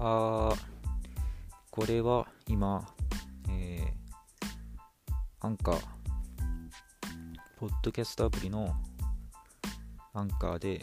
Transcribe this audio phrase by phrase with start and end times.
[0.00, 0.54] あ
[1.72, 2.86] これは今、
[3.50, 3.86] えー、
[5.40, 5.80] Anchor、
[7.58, 8.72] ポッドキャストアプリの
[10.14, 10.82] アンカーで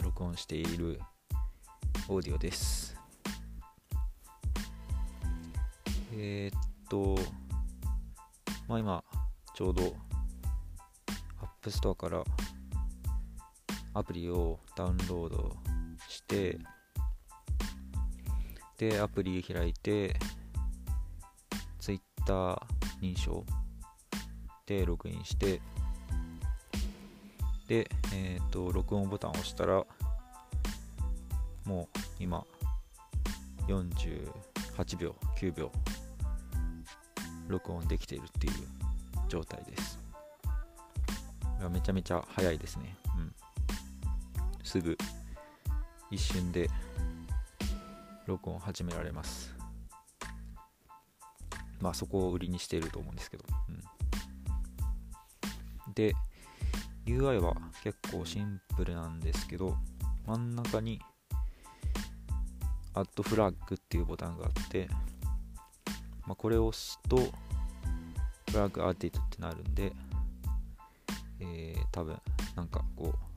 [0.00, 1.00] 録音している
[2.08, 2.96] オーディオです。
[6.12, 7.18] えー、っと、
[8.68, 9.02] まあ今、
[9.52, 9.96] ちょうど、
[11.40, 12.22] App Store から
[13.94, 15.56] アプリをダウンロード
[16.08, 16.56] して、
[18.78, 20.16] で、アプリ開いて、
[21.80, 22.62] Twitter
[23.02, 23.44] 認証
[24.66, 25.60] でログインして、
[27.66, 29.84] で、えっ、ー、と、録音ボタンを押したら、
[31.64, 32.46] もう今、
[33.66, 35.72] 48秒、9秒、
[37.48, 38.52] 録音できているっていう
[39.28, 39.98] 状態です。
[41.68, 42.96] めちゃめちゃ早いですね。
[43.18, 43.34] うん。
[44.62, 44.96] すぐ、
[46.12, 46.70] 一瞬で
[48.28, 49.54] 録音を始められます。
[51.80, 53.44] まあそこを売りにしていると思うんですけど。
[55.86, 56.14] うん、で、
[57.06, 59.76] UI は結構シンプルなんですけど、
[60.26, 61.00] 真ん中に
[62.94, 64.88] Add Flag っていうボタンがあって、
[66.26, 67.16] まあ、これを押すと
[68.48, 69.92] Flag Added ってなるんで、
[71.40, 72.20] えー、多分
[72.54, 73.28] なんかこう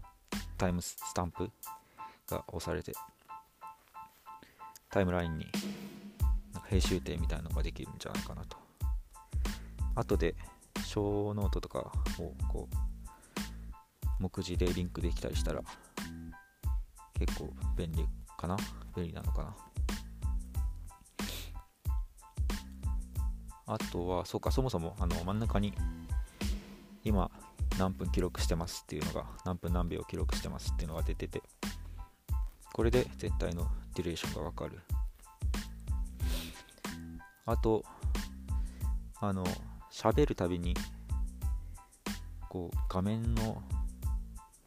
[0.58, 1.50] タイムスタンプ
[2.28, 2.94] が押されて
[4.92, 5.47] タイムラインに
[6.53, 8.58] なんか編集点みたいなのができるんじゃないかなと。
[9.95, 10.36] 後で
[10.85, 12.75] ショーノートとかをこう
[14.19, 15.62] 目次でリンクできたりしたら
[17.17, 18.06] 結構便利
[18.38, 18.58] かな？
[18.95, 19.56] 便利なのかな？
[23.67, 25.73] あとはそうかそもそもあの真ん中に
[27.03, 27.31] 今
[27.80, 31.42] 何分記録してますっていうのが何分何秒記録してますっていうのが出てて
[32.73, 34.80] これで全体のデュレーションがわかる。
[37.45, 37.84] あと
[39.19, 39.45] あの
[39.91, 40.73] 喋るたびに
[42.50, 43.62] こう画面の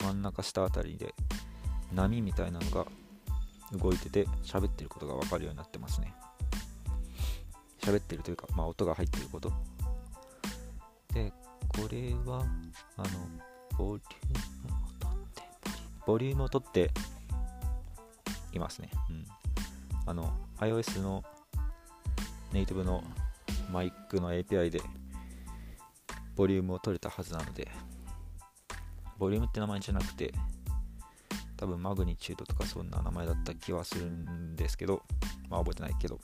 [0.01, 1.15] 真ん中下あたりで
[1.93, 2.87] 波みたいなのが
[3.73, 6.15] 動いてて喋ってることがわかるようになってますね。
[7.81, 9.53] 喋ってるというか、まあ、音が入ってること。
[11.13, 11.33] で
[11.69, 12.45] これは
[12.97, 13.09] あの
[13.79, 14.37] ボリュー
[14.67, 15.43] ムを取って
[16.07, 16.91] ボリュームを取って
[18.57, 18.91] いますね。
[19.11, 19.25] うん。
[20.07, 21.25] あの、iOS の
[22.53, 23.03] ネイティブの
[23.73, 24.81] マイクの API で
[26.37, 27.69] ボリュームを取れたはずなので、
[29.19, 30.33] ボリュームって名前じゃなくて、
[31.57, 35.03] 多分マグニチュードとかそんな名前だった気はするんですけど、
[35.49, 36.21] まあ覚えてないけど、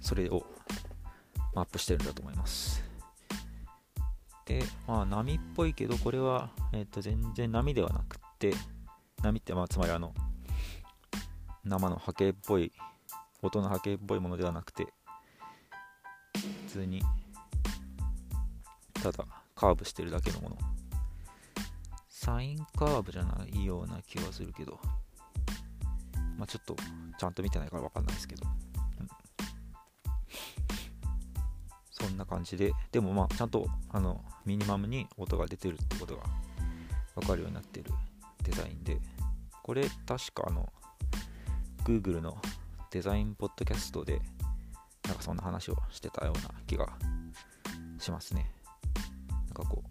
[0.00, 0.46] それを
[1.54, 2.82] マップしてるんだと思います。
[4.46, 8.54] で、まあ波っぽいけど、これは、えっ、ー、と全然波ではなくて、
[9.22, 10.14] 波ってまあつまりあの
[11.64, 12.72] 生の波形っぽい
[13.42, 14.86] 音の波形っぽいものではなくて
[16.66, 17.02] 普通に
[19.02, 20.58] ただカーブしてるだけのもの。
[22.08, 24.78] サインカーブじゃないような気がするけど。
[26.40, 26.74] まあちょっと
[27.18, 28.46] ちゃんと見てないから分かんないですけど、
[29.00, 29.08] うん、
[31.90, 32.72] そんな感じで。
[32.90, 36.22] でもまあちゃんとあのミニマムに音が出てるってことが
[37.14, 37.90] 分かるようになってる。
[38.50, 38.98] デザインで、
[39.62, 40.72] これ確かあの、
[41.84, 42.36] Google の
[42.90, 44.20] デザインポッドキャストで、
[45.06, 46.88] なんかそんな話をしてたような気が
[47.98, 48.50] しますね。
[49.28, 49.90] なんかこう、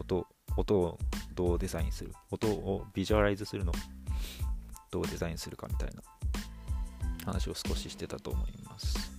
[0.00, 0.98] 音、音を
[1.34, 3.72] どうデザインする、音をビジュアライズするの
[4.92, 6.02] どうデザインするかみたいな
[7.24, 9.10] 話を少ししてたと思います。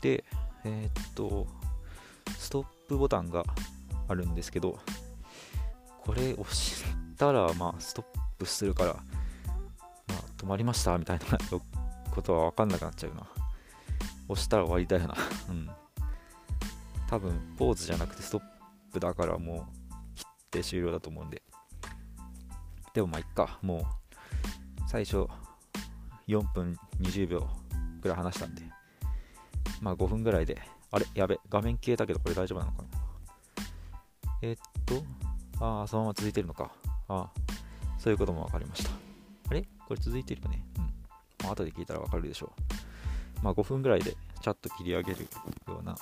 [0.00, 0.24] で、
[0.64, 1.46] えー、っと、
[2.38, 3.44] ストップボタンが
[4.08, 4.80] あるんですけど、
[6.02, 6.84] これ押し
[7.16, 8.04] たら、まあ、ストッ
[8.38, 9.00] プするから、ま
[10.10, 11.24] あ、止まりましたみたいな
[12.10, 13.26] ことは分かんなくなっちゃうな。
[14.28, 15.14] 押したら終わりだよな。
[15.50, 15.70] うん。
[17.08, 18.42] 多分、ポーズじゃなくてストッ
[18.92, 21.42] プだからもう切って終了だと思うんで。
[22.92, 23.58] でもまあ、いっか。
[23.62, 23.82] もう、
[24.88, 25.26] 最初、
[26.28, 27.48] 4分20秒
[28.02, 28.62] くらい話したんで、
[29.80, 30.60] まあ5分ぐらいで、
[30.90, 31.06] あれ？
[31.14, 32.88] やべ、画面消えたけどこれ大丈夫なのかな？
[34.42, 36.72] えー、っと、ああ、そのまま続いてるのか。
[37.08, 37.30] ああ、
[37.98, 38.90] そういうことも分かりました。
[39.50, 39.62] あれ？
[39.86, 40.64] これ続いてるよね。
[40.78, 40.84] うん。
[41.44, 42.52] まあ、後で聞いたら分かるでしょ
[43.40, 43.44] う。
[43.44, 45.28] まあ、5分ぐらいでチャッと切り上げる
[45.68, 45.96] ような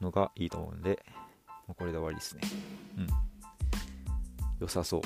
[0.00, 1.04] のがいいと思うんで、
[1.66, 2.42] もうこれで終わりですね。
[2.98, 3.06] うん。
[4.60, 5.00] 良さそう。